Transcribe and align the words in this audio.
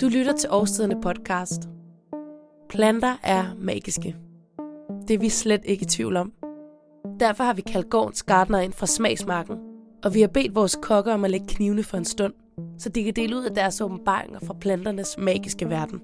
Du 0.00 0.08
lytter 0.08 0.32
til 0.32 0.50
Årstiderne 0.52 1.00
podcast. 1.00 1.68
Planter 2.68 3.16
er 3.22 3.44
magiske. 3.58 4.16
Det 5.08 5.14
er 5.14 5.18
vi 5.18 5.28
slet 5.28 5.60
ikke 5.64 5.82
i 5.82 5.86
tvivl 5.86 6.16
om. 6.16 6.32
Derfor 7.20 7.44
har 7.44 7.54
vi 7.54 7.60
kaldt 7.60 7.90
gårdens 7.90 8.22
gardner 8.22 8.58
ind 8.58 8.72
fra 8.72 8.86
smagsmarken, 8.86 9.56
og 10.04 10.14
vi 10.14 10.20
har 10.20 10.28
bedt 10.28 10.54
vores 10.54 10.78
kokker 10.82 11.14
om 11.14 11.24
at 11.24 11.30
lægge 11.30 11.46
knivene 11.46 11.82
for 11.82 11.96
en 11.96 12.04
stund, 12.04 12.32
så 12.78 12.88
de 12.88 13.04
kan 13.04 13.12
dele 13.16 13.36
ud 13.36 13.44
af 13.44 13.54
deres 13.54 13.80
åbenbaringer 13.80 14.38
fra 14.40 14.54
planternes 14.54 15.18
magiske 15.18 15.68
verden. 15.68 16.00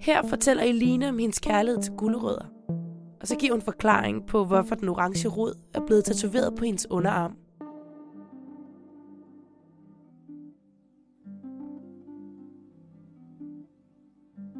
Her 0.00 0.28
fortæller 0.28 0.62
Eline 0.62 1.08
om 1.08 1.18
hendes 1.18 1.38
kærlighed 1.38 1.82
til 1.82 1.92
gulerødder, 1.92 2.46
og 3.20 3.26
så 3.26 3.36
giver 3.36 3.52
hun 3.52 3.62
forklaring 3.62 4.26
på, 4.26 4.44
hvorfor 4.44 4.74
den 4.74 4.88
orange 4.88 5.28
rod 5.28 5.54
er 5.74 5.80
blevet 5.86 6.04
tatoveret 6.04 6.54
på 6.58 6.64
hendes 6.64 6.90
underarm. 6.90 7.36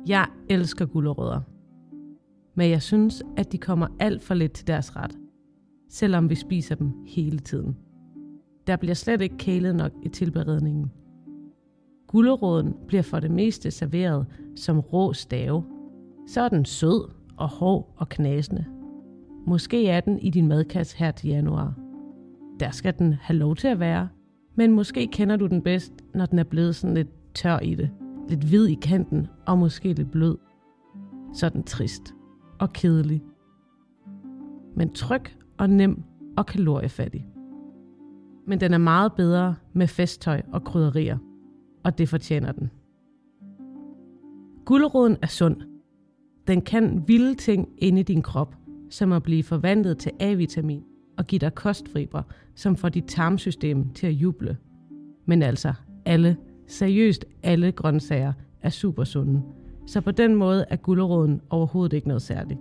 Jeg 0.09 0.27
elsker 0.49 0.87
gulerødder. 0.87 1.41
Men 2.55 2.71
jeg 2.71 2.83
synes, 2.83 3.23
at 3.37 3.53
de 3.53 3.59
kommer 3.59 3.87
alt 4.01 4.23
for 4.23 4.35
lidt 4.35 4.53
til 4.53 4.67
deres 4.67 4.97
ret. 4.97 5.19
Selvom 5.89 6.31
vi 6.31 6.35
spiser 6.35 6.75
dem 6.75 6.93
hele 7.07 7.39
tiden. 7.39 7.77
Der 8.67 8.77
bliver 8.77 8.95
slet 8.95 9.21
ikke 9.21 9.37
kælet 9.37 9.77
nok 9.77 9.93
i 10.03 10.09
tilberedningen. 10.09 10.93
Guleroden 12.07 12.75
bliver 12.87 13.03
for 13.03 13.21
det 13.21 13.31
meste 13.31 13.71
serveret 13.71 14.27
som 14.57 14.81
rå 14.81 15.13
stave. 15.13 15.65
Så 16.27 16.41
er 16.41 16.49
den 16.49 16.65
sød 16.65 17.11
og 17.37 17.49
hård 17.49 17.95
og 17.97 18.09
knasende. 18.09 18.65
Måske 19.47 19.89
er 19.89 20.01
den 20.01 20.19
i 20.19 20.31
din 20.31 20.49
madkasse 20.49 20.99
her 20.99 21.11
til 21.11 21.29
januar. 21.29 21.75
Der 22.61 22.71
skal 22.71 22.99
den 22.99 23.13
have 23.13 23.39
lov 23.39 23.57
til 23.57 23.69
at 23.69 23.81
være, 23.81 24.09
men 24.55 24.73
måske 24.73 25.07
kender 25.07 25.37
du 25.37 25.47
den 25.47 25.63
bedst, 25.63 25.93
når 26.15 26.27
den 26.27 26.39
er 26.39 26.45
blevet 26.45 26.77
sådan 26.77 26.95
lidt 26.95 27.35
tør 27.35 27.59
i 27.59 27.75
det 27.75 27.91
lidt 28.29 28.45
hvid 28.45 28.67
i 28.67 28.75
kanten 28.75 29.27
og 29.47 29.59
måske 29.59 29.93
lidt 29.93 30.11
blød. 30.11 30.39
Sådan 31.35 31.63
trist 31.63 32.15
og 32.59 32.73
kedelig. 32.73 33.23
Men 34.77 34.93
tryg 34.93 35.23
og 35.59 35.71
nem 35.71 36.03
og 36.37 36.47
kaloriefattig. 36.47 37.27
Men 38.47 38.61
den 38.61 38.75
er 38.75 38.79
meget 38.79 39.13
bedre 39.13 39.55
med 39.73 39.87
festtøj 39.87 40.43
og 40.53 40.65
krydderier, 40.65 41.19
og 41.85 41.99
det 41.99 42.09
fortjener 42.09 42.53
den. 42.53 42.71
Guleroden 44.65 45.17
er 45.23 45.27
sund. 45.27 45.57
Den 46.47 46.63
kan 46.63 47.05
vilde 47.07 47.35
ting 47.35 47.69
inde 47.79 48.01
i 48.01 48.03
din 48.03 48.23
krop, 48.23 48.55
som 48.91 49.13
at 49.13 49.23
blive 49.23 49.43
forvandlet 49.43 49.99
til 49.99 50.13
A-vitamin 50.21 50.83
og 51.19 51.27
give 51.27 51.39
dig 51.39 51.55
kostfiber, 51.55 52.23
som 52.55 52.77
får 52.77 52.89
dit 52.89 53.05
tarmsystem 53.05 53.93
til 53.93 54.07
at 54.07 54.13
juble. 54.13 54.57
Men 55.27 55.43
altså 55.43 55.73
alle 56.05 56.37
Seriøst 56.69 57.25
alle 57.43 57.73
grøntsager 57.73 58.33
er 58.63 58.71
super 58.71 59.05
sunde, 59.05 59.43
så 59.87 60.01
på 60.01 60.11
den 60.11 60.35
måde 60.35 60.65
er 60.71 60.77
guleroden 60.77 61.41
overhovedet 61.51 61.97
ikke 61.97 62.09
noget 62.09 62.23
særligt. 62.23 62.61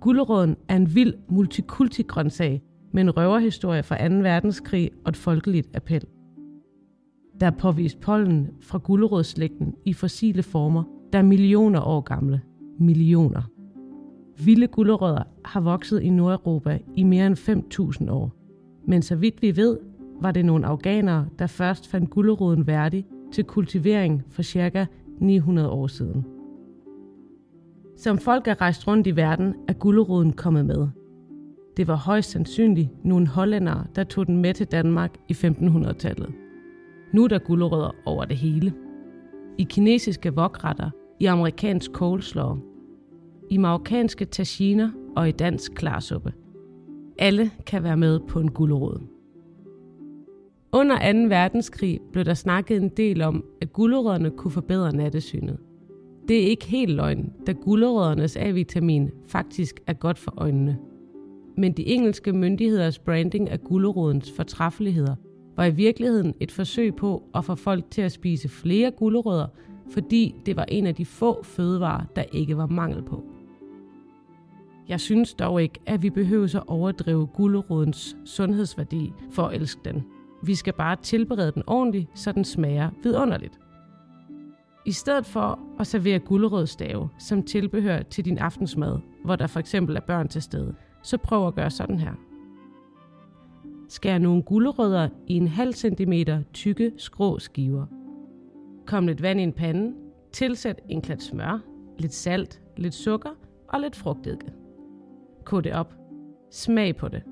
Guleroden 0.00 0.56
er 0.68 0.76
en 0.76 0.94
vild 0.94 1.14
multikulti 1.28 2.02
grøntsag 2.02 2.62
med 2.92 3.02
en 3.02 3.16
røverhistorie 3.16 3.82
fra 3.82 4.08
2. 4.08 4.14
verdenskrig 4.14 4.90
og 5.04 5.08
et 5.08 5.16
folkeligt 5.16 5.76
appel. 5.76 6.04
Der 7.40 7.46
er 7.46 7.50
påvist 7.50 8.00
pollen 8.00 8.48
fra 8.60 8.78
gulerodsslægten 8.78 9.74
i 9.84 9.92
fossile 9.92 10.42
former, 10.42 10.84
der 11.12 11.18
er 11.18 11.22
millioner 11.22 11.80
år 11.80 12.00
gamle. 12.00 12.40
Millioner. 12.78 13.42
Vilde 14.44 14.66
gulerødder 14.66 15.22
har 15.44 15.60
vokset 15.60 16.02
i 16.02 16.10
Nordeuropa 16.10 16.78
i 16.96 17.02
mere 17.02 17.26
end 17.26 17.36
5.000 18.04 18.10
år. 18.10 18.32
Men 18.86 19.02
så 19.02 19.16
vidt 19.16 19.42
vi 19.42 19.56
ved, 19.56 19.78
var 20.20 20.32
det 20.32 20.44
nogle 20.44 20.66
afghanere, 20.66 21.26
der 21.38 21.46
først 21.46 21.88
fandt 21.88 22.10
gulderoden 22.10 22.66
værdig 22.66 23.06
til 23.32 23.44
kultivering 23.44 24.22
for 24.30 24.42
ca. 24.42 24.86
900 25.20 25.70
år 25.70 25.86
siden. 25.86 26.24
Som 27.96 28.18
folk 28.18 28.48
er 28.48 28.60
rejst 28.60 28.88
rundt 28.88 29.06
i 29.06 29.16
verden, 29.16 29.54
er 29.68 29.72
gulderoden 29.72 30.32
kommet 30.32 30.66
med. 30.66 30.88
Det 31.76 31.88
var 31.88 31.96
højst 31.96 32.30
sandsynligt 32.30 33.04
nogle 33.04 33.26
hollændere, 33.26 33.86
der 33.94 34.04
tog 34.04 34.26
den 34.26 34.36
med 34.36 34.54
til 34.54 34.66
Danmark 34.66 35.14
i 35.28 35.32
1500-tallet. 35.32 36.32
Nu 37.12 37.24
er 37.24 37.28
der 37.28 37.38
gulderødder 37.38 37.94
over 38.04 38.24
det 38.24 38.36
hele. 38.36 38.72
I 39.58 39.62
kinesiske 39.62 40.34
vokretter, 40.34 40.90
i 41.20 41.24
amerikansk 41.24 41.90
coleslaw, 41.90 42.56
i 43.50 43.56
marokkanske 43.56 44.24
taginer 44.24 44.90
og 45.16 45.28
i 45.28 45.32
dansk 45.32 45.74
klarsuppe. 45.74 46.32
Alle 47.18 47.50
kan 47.66 47.82
være 47.82 47.96
med 47.96 48.20
på 48.28 48.40
en 48.40 48.50
gulderod. 48.50 49.15
Under 50.72 51.12
2. 51.12 51.28
verdenskrig 51.28 52.00
blev 52.12 52.24
der 52.24 52.34
snakket 52.34 52.82
en 52.82 52.88
del 52.88 53.22
om, 53.22 53.44
at 53.60 53.72
gulerødderne 53.72 54.30
kunne 54.30 54.50
forbedre 54.50 54.96
nattesynet. 54.96 55.58
Det 56.28 56.42
er 56.42 56.46
ikke 56.46 56.66
helt 56.66 56.92
løgn, 56.92 57.32
da 57.46 57.52
gulerøddernes 57.52 58.36
A-vitamin 58.36 59.10
faktisk 59.26 59.80
er 59.86 59.92
godt 59.92 60.18
for 60.18 60.34
øjnene. 60.36 60.78
Men 61.56 61.72
de 61.72 61.86
engelske 61.86 62.32
myndigheders 62.32 62.98
branding 62.98 63.50
af 63.50 63.60
gulerodens 63.60 64.32
fortræffeligheder 64.32 65.14
var 65.56 65.64
i 65.64 65.70
virkeligheden 65.70 66.34
et 66.40 66.52
forsøg 66.52 66.94
på 66.94 67.22
at 67.34 67.44
få 67.44 67.54
folk 67.54 67.84
til 67.90 68.02
at 68.02 68.12
spise 68.12 68.48
flere 68.48 68.90
gulerødder, 68.90 69.46
fordi 69.90 70.34
det 70.46 70.56
var 70.56 70.64
en 70.64 70.86
af 70.86 70.94
de 70.94 71.04
få 71.04 71.42
fødevarer, 71.42 72.04
der 72.16 72.24
ikke 72.32 72.56
var 72.56 72.66
mangel 72.66 73.02
på. 73.02 73.24
Jeg 74.88 75.00
synes 75.00 75.34
dog 75.34 75.62
ikke, 75.62 75.80
at 75.86 76.02
vi 76.02 76.10
behøver 76.10 76.56
at 76.56 76.62
overdrive 76.66 77.26
gulerodens 77.26 78.16
sundhedsværdi 78.24 79.12
for 79.30 79.42
at 79.42 79.54
elske 79.54 79.80
den. 79.84 80.04
Vi 80.42 80.54
skal 80.54 80.72
bare 80.72 80.96
tilberede 80.96 81.52
den 81.52 81.62
ordentligt, 81.66 82.08
så 82.14 82.32
den 82.32 82.44
smager 82.44 82.90
vidunderligt. 83.02 83.60
I 84.86 84.92
stedet 84.92 85.26
for 85.26 85.58
at 85.80 85.86
servere 85.86 86.18
gulerødstave 86.18 87.08
som 87.18 87.42
tilbehør 87.42 88.02
til 88.02 88.24
din 88.24 88.38
aftensmad, 88.38 88.98
hvor 89.24 89.36
der 89.36 89.46
for 89.46 89.60
eksempel 89.60 89.96
er 89.96 90.00
børn 90.00 90.28
til 90.28 90.42
stede, 90.42 90.74
så 91.02 91.18
prøv 91.18 91.46
at 91.46 91.54
gøre 91.54 91.70
sådan 91.70 91.98
her. 91.98 92.12
Skær 93.88 94.18
nogle 94.18 94.42
gulerødder 94.42 95.08
i 95.26 95.34
en 95.34 95.48
halv 95.48 95.72
centimeter 95.72 96.42
tykke 96.52 96.92
skrå 96.96 97.38
skiver. 97.38 97.86
Kom 98.86 99.06
lidt 99.06 99.22
vand 99.22 99.40
i 99.40 99.42
en 99.42 99.52
pande, 99.52 99.94
tilsæt 100.32 100.80
en 100.88 101.02
klat 101.02 101.22
smør, 101.22 101.58
lidt 101.98 102.14
salt, 102.14 102.62
lidt 102.76 102.94
sukker 102.94 103.30
og 103.68 103.80
lidt 103.80 103.96
frugteddike. 103.96 104.52
Kog 105.44 105.64
det 105.64 105.72
op. 105.72 105.94
Smag 106.50 106.96
på 106.96 107.08
det. 107.08 107.22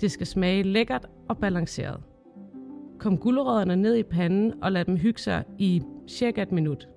Det 0.00 0.10
skal 0.10 0.26
smage 0.26 0.62
lækkert 0.62 1.06
og 1.28 1.38
balanceret. 1.38 2.00
Kom 3.02 3.18
gulerødderne 3.18 3.76
ned 3.76 3.96
i 3.96 4.02
panden 4.02 4.52
og 4.62 4.72
lad 4.72 4.84
dem 4.84 4.96
hygge 4.96 5.20
sig 5.20 5.44
i 5.58 5.82
cirka 6.08 6.42
et 6.42 6.52
minut. 6.52 6.88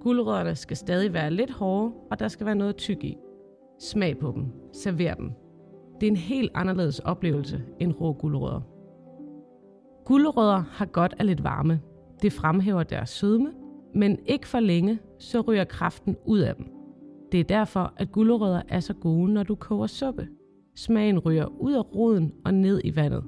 Gulerødderne 0.00 0.54
skal 0.54 0.76
stadig 0.76 1.12
være 1.12 1.30
lidt 1.30 1.50
hårde, 1.50 1.92
og 2.10 2.18
der 2.18 2.28
skal 2.28 2.46
være 2.46 2.54
noget 2.54 2.76
tyk 2.76 3.04
i. 3.04 3.16
Smag 3.80 4.18
på 4.18 4.32
dem. 4.34 4.46
Server 4.72 5.14
dem. 5.14 5.30
Det 6.00 6.06
er 6.06 6.10
en 6.10 6.16
helt 6.16 6.50
anderledes 6.54 6.98
oplevelse 6.98 7.62
end 7.80 7.92
rå 8.00 8.12
gulerødder. 8.12 8.60
Gulerødder 10.04 10.64
har 10.70 10.86
godt 10.86 11.14
af 11.18 11.26
lidt 11.26 11.44
varme. 11.44 11.80
Det 12.22 12.32
fremhæver 12.32 12.82
deres 12.82 13.10
sødme, 13.10 13.52
men 13.94 14.18
ikke 14.26 14.48
for 14.48 14.60
længe, 14.60 14.98
så 15.18 15.40
ryger 15.40 15.64
kraften 15.64 16.16
ud 16.24 16.38
af 16.38 16.56
dem. 16.56 16.66
Det 17.32 17.40
er 17.40 17.44
derfor, 17.44 17.92
at 17.96 18.12
gulerødder 18.12 18.62
er 18.68 18.80
så 18.80 18.94
gode, 18.94 19.32
når 19.32 19.42
du 19.42 19.54
koger 19.54 19.86
suppe. 19.86 20.28
Smagen 20.76 21.18
ryger 21.18 21.46
ud 21.46 21.72
af 21.72 21.94
roden 21.94 22.32
og 22.44 22.54
ned 22.54 22.80
i 22.84 22.96
vandet. 22.96 23.24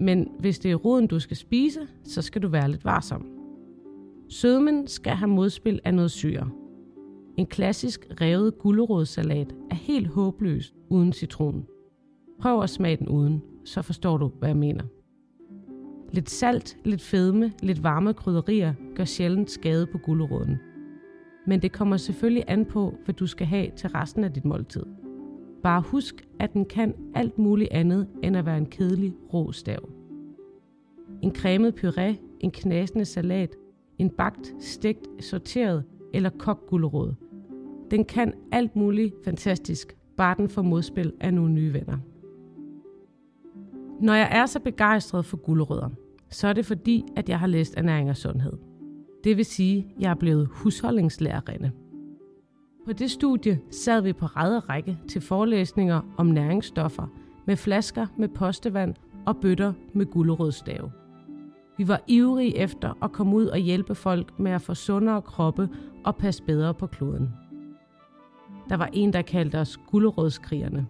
Men 0.00 0.28
hvis 0.38 0.58
det 0.58 0.70
er 0.70 0.74
roden, 0.74 1.06
du 1.06 1.18
skal 1.18 1.36
spise, 1.36 1.80
så 2.04 2.22
skal 2.22 2.42
du 2.42 2.48
være 2.48 2.70
lidt 2.70 2.84
varsom. 2.84 3.26
Sødmen 4.28 4.86
skal 4.86 5.12
have 5.12 5.28
modspil 5.28 5.80
af 5.84 5.94
noget 5.94 6.10
syre. 6.10 6.50
En 7.36 7.46
klassisk 7.46 8.06
revet 8.20 8.58
gulerodssalat 8.58 9.54
er 9.70 9.74
helt 9.74 10.08
håbløs 10.08 10.74
uden 10.90 11.12
citron. 11.12 11.66
Prøv 12.40 12.62
at 12.62 12.70
smage 12.70 12.96
den 12.96 13.08
uden, 13.08 13.42
så 13.64 13.82
forstår 13.82 14.18
du, 14.18 14.30
hvad 14.38 14.48
jeg 14.48 14.56
mener. 14.56 14.84
Lidt 16.12 16.30
salt, 16.30 16.76
lidt 16.84 17.02
fedme, 17.02 17.52
lidt 17.62 17.82
varme 17.82 18.14
krydderier 18.14 18.74
gør 18.94 19.04
sjældent 19.04 19.50
skade 19.50 19.86
på 19.86 19.98
guleroden. 19.98 20.56
Men 21.46 21.62
det 21.62 21.72
kommer 21.72 21.96
selvfølgelig 21.96 22.44
an 22.48 22.64
på, 22.64 22.94
hvad 23.04 23.14
du 23.14 23.26
skal 23.26 23.46
have 23.46 23.70
til 23.76 23.90
resten 23.90 24.24
af 24.24 24.32
dit 24.32 24.44
måltid. 24.44 24.84
Bare 25.62 25.80
husk, 25.80 26.26
at 26.40 26.52
den 26.52 26.64
kan 26.64 26.94
alt 27.14 27.38
muligt 27.38 27.72
andet 27.72 28.08
end 28.22 28.36
at 28.36 28.46
være 28.46 28.58
en 28.58 28.66
kedelig 28.66 29.12
rå 29.34 29.52
stav. 29.52 29.93
En 31.24 31.34
cremet 31.34 31.84
puré, 31.84 32.14
en 32.40 32.50
knasende 32.50 33.04
salat, 33.04 33.56
en 33.98 34.10
bagt, 34.10 34.54
stegt, 34.60 35.24
sorteret 35.24 35.84
eller 36.14 36.30
kogt 36.38 36.66
gulerod. 36.66 37.14
Den 37.90 38.04
kan 38.04 38.32
alt 38.52 38.76
muligt 38.76 39.14
fantastisk, 39.24 39.96
bare 40.16 40.34
den 40.38 40.48
får 40.48 40.62
modspil 40.62 41.12
af 41.20 41.34
nogle 41.34 41.52
nye 41.52 41.72
venner. 41.72 41.98
Når 44.00 44.14
jeg 44.14 44.28
er 44.32 44.46
så 44.46 44.60
begejstret 44.60 45.24
for 45.24 45.36
gulerødder, 45.36 45.90
så 46.30 46.48
er 46.48 46.52
det 46.52 46.66
fordi, 46.66 47.04
at 47.16 47.28
jeg 47.28 47.38
har 47.38 47.46
læst 47.46 47.74
ernæring 47.76 48.10
og 48.10 48.16
sundhed. 48.16 48.52
Det 49.24 49.36
vil 49.36 49.44
sige, 49.44 49.78
at 49.96 50.02
jeg 50.02 50.10
er 50.10 50.14
blevet 50.14 50.48
husholdningslærerinde. 50.52 51.70
På 52.86 52.92
det 52.92 53.10
studie 53.10 53.60
sad 53.70 54.02
vi 54.02 54.12
på 54.12 54.26
ræd 54.26 54.68
række 54.68 54.98
til 55.08 55.20
forelæsninger 55.20 56.14
om 56.16 56.26
næringsstoffer 56.26 57.06
med 57.46 57.56
flasker 57.56 58.06
med 58.18 58.28
postevand 58.28 58.94
og 59.26 59.36
bøtter 59.36 59.72
med 59.92 60.06
gulerødstave. 60.06 60.90
Vi 61.76 61.88
var 61.88 62.00
ivrige 62.06 62.56
efter 62.56 63.04
at 63.04 63.12
komme 63.12 63.36
ud 63.36 63.46
og 63.46 63.58
hjælpe 63.58 63.94
folk 63.94 64.38
med 64.38 64.52
at 64.52 64.62
få 64.62 64.74
sundere 64.74 65.22
kroppe 65.22 65.68
og 66.04 66.16
passe 66.16 66.42
bedre 66.42 66.74
på 66.74 66.86
kloden. 66.86 67.30
Der 68.68 68.76
var 68.76 68.88
en, 68.92 69.12
der 69.12 69.22
kaldte 69.22 69.60
os 69.60 69.76
gulerodskrigerne. 69.76 70.86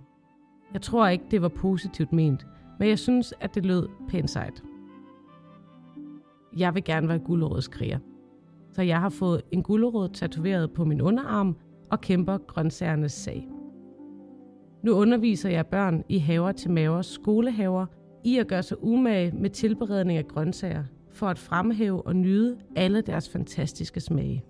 Jeg 0.72 0.82
tror 0.82 1.08
ikke, 1.08 1.24
det 1.30 1.42
var 1.42 1.48
positivt 1.48 2.12
ment, 2.12 2.46
men 2.78 2.88
jeg 2.88 2.98
synes, 2.98 3.34
at 3.40 3.54
det 3.54 3.66
lød 3.66 3.88
pænt 4.08 4.30
sejt. 4.30 4.62
Jeg 6.56 6.74
vil 6.74 6.84
gerne 6.84 7.08
være 7.08 7.18
gulerodskriger. 7.18 7.98
Så 8.72 8.82
jeg 8.82 9.00
har 9.00 9.08
fået 9.08 9.42
en 9.52 9.62
gulerod 9.62 10.08
tatoveret 10.08 10.72
på 10.72 10.84
min 10.84 11.00
underarm 11.00 11.56
og 11.90 12.00
kæmper 12.00 12.38
grøntsagernes 12.38 13.12
sag. 13.12 13.48
Nu 14.82 14.92
underviser 14.92 15.50
jeg 15.50 15.66
børn 15.66 16.04
i 16.08 16.18
haver 16.18 16.52
til 16.52 16.70
mavers 16.70 17.06
skolehaver 17.06 17.86
i 18.24 18.38
at 18.38 18.46
gøre 18.46 18.62
sig 18.62 18.84
umage 18.84 19.30
med 19.30 19.50
tilberedning 19.50 20.18
af 20.18 20.28
grøntsager 20.28 20.84
for 21.10 21.26
at 21.26 21.38
fremhæve 21.38 22.06
og 22.06 22.16
nyde 22.16 22.58
alle 22.76 23.00
deres 23.00 23.28
fantastiske 23.28 24.00
smage. 24.00 24.44